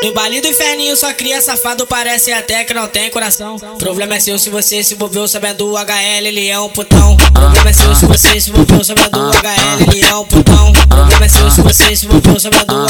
No 0.00 0.12
baile 0.12 0.40
do 0.40 0.46
inferninho 0.46 0.96
só 0.96 1.12
cria 1.12 1.40
safado, 1.40 1.84
parece 1.84 2.32
até 2.32 2.62
que 2.62 2.72
não 2.72 2.86
tem 2.86 3.10
coração. 3.10 3.56
Problema 3.80 4.14
é 4.14 4.20
seu 4.20 4.38
se 4.38 4.48
você 4.48 4.82
se 4.84 4.94
envolveu 4.94 5.26
sabendo 5.26 5.72
o 5.72 5.76
HL, 5.76 6.24
ele 6.24 6.46
é 6.46 6.58
um 6.60 6.68
putão. 6.68 7.16
Problema 7.34 7.70
é 7.70 7.72
seu 7.72 7.92
se 7.96 8.06
você 8.06 8.40
se 8.40 8.50
envolveu 8.50 8.84
sabendo 8.84 9.18
o 9.18 9.30
HL, 9.30 9.92
ele 9.92 10.06
é 10.06 10.14
um 10.14 10.24
putão. 10.24 10.72
Problema 10.88 11.24
é 11.24 11.28
seu 11.28 11.50
se 11.50 11.60
você 11.62 11.96
se 11.96 12.06
envolveu 12.06 12.38
sabendo 12.38 12.84
o 12.84 12.87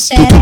hacer. 0.00 0.39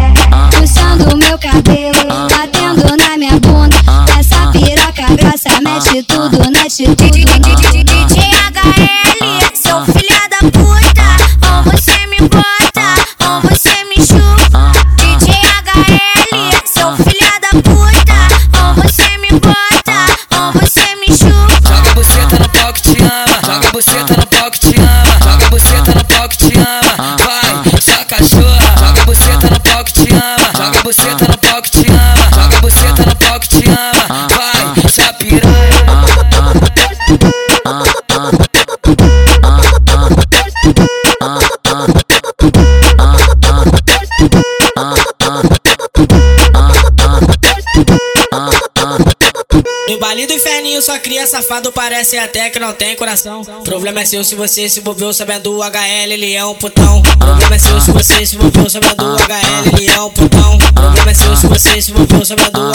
No 49.98 50.06
baile 50.06 50.28
do 50.28 50.32
inferninho 50.32 50.80
só 50.80 50.96
cria 50.96 51.26
safado, 51.26 51.72
parece 51.72 52.16
até 52.16 52.48
que 52.50 52.60
não 52.60 52.72
tem 52.72 52.94
coração. 52.94 53.42
Problema 53.64 54.02
é 54.02 54.04
seu 54.04 54.22
se 54.22 54.36
você 54.36 54.68
se 54.68 54.78
envolveu 54.78 55.12
sabendo 55.12 55.52
o 55.52 55.60
HL, 55.60 56.12
ele 56.12 56.34
é 56.34 56.44
um 56.44 56.54
putão. 56.54 57.02
Problema 57.18 57.56
é 57.56 57.58
seu 57.58 57.80
se 57.80 57.90
você 57.90 58.24
se 58.24 58.36
envolveu 58.36 58.70
sabendo 58.70 59.04
o 59.04 59.16
HL, 59.16 59.76
ele 59.76 59.90
é 59.90 60.00
um 60.00 60.10
putão. 60.10 60.56
Problema 60.72 61.10
é 61.10 61.14
seu 61.14 61.36
se 61.36 61.48
você 61.48 61.82
se 61.82 61.90
envolveu 61.90 62.24
sabendo 62.24 62.60
o 62.60 62.67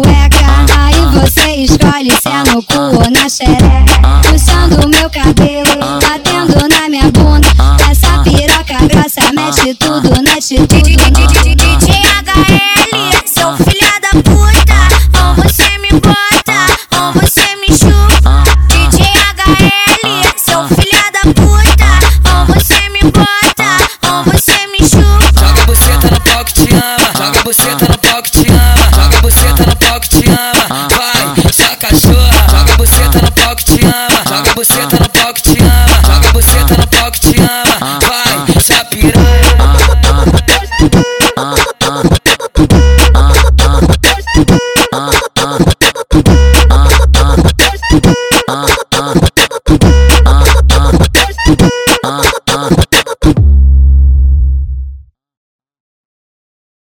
cueca, 0.00 0.76
aí 0.78 1.00
você 1.12 1.50
escolhe 1.56 2.10
se 2.10 2.28
é 2.28 2.52
no 2.52 2.62
cu 2.62 2.78
ou 2.78 3.10
na 3.10 3.28
xereca. 3.28 4.13